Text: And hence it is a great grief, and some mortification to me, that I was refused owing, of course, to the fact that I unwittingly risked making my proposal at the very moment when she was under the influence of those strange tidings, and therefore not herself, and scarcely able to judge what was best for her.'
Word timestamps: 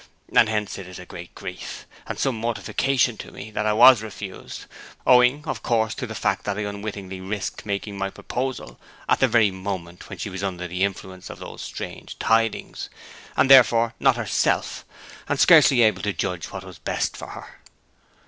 And 0.35 0.49
hence 0.49 0.79
it 0.79 0.87
is 0.87 0.97
a 0.97 1.05
great 1.05 1.35
grief, 1.35 1.85
and 2.07 2.17
some 2.17 2.33
mortification 2.35 3.17
to 3.17 3.31
me, 3.31 3.51
that 3.51 3.67
I 3.67 3.73
was 3.73 4.01
refused 4.01 4.65
owing, 5.05 5.43
of 5.45 5.61
course, 5.61 5.93
to 5.93 6.07
the 6.07 6.15
fact 6.15 6.43
that 6.45 6.57
I 6.57 6.61
unwittingly 6.61 7.21
risked 7.21 7.67
making 7.67 7.99
my 7.99 8.09
proposal 8.09 8.79
at 9.07 9.19
the 9.19 9.27
very 9.27 9.51
moment 9.51 10.09
when 10.09 10.17
she 10.17 10.31
was 10.31 10.41
under 10.41 10.67
the 10.67 10.83
influence 10.83 11.29
of 11.29 11.37
those 11.37 11.61
strange 11.61 12.17
tidings, 12.17 12.89
and 13.37 13.47
therefore 13.47 13.93
not 13.99 14.15
herself, 14.17 14.85
and 15.29 15.39
scarcely 15.39 15.83
able 15.83 16.01
to 16.01 16.13
judge 16.13 16.47
what 16.47 16.63
was 16.63 16.79
best 16.79 17.15
for 17.15 17.27
her.' 17.27 17.59